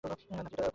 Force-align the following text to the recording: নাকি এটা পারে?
নাকি 0.03 0.25
এটা 0.31 0.43
পারে? 0.51 0.69